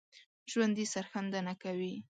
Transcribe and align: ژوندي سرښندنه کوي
ژوندي 0.51 0.85
سرښندنه 0.93 1.53
کوي 1.63 1.93